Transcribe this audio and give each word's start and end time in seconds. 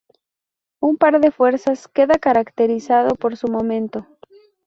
Un 0.79 0.97
par 0.97 1.21
de 1.21 1.29
fuerzas 1.29 1.87
queda 1.87 2.15
caracterizado 2.17 3.13
por 3.15 3.37
su 3.37 3.47
momento. 3.49 4.07